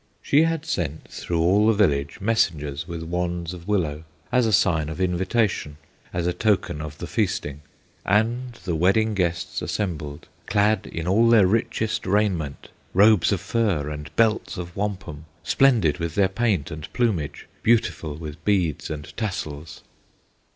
[0.23, 4.89] She had sent through all the village Messengers with wands of willow, As a sign
[4.89, 5.77] of invitation,
[6.11, 7.61] As a token of the feasting;
[8.03, 14.09] And the wedding guests assembled, Clad in all their richest raiment, Robes of fur and
[14.15, 19.83] belts of wampum, Splendid with their paint and plumage, Beautiful with beads and tassels.